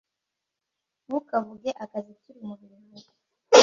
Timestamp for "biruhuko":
2.59-3.11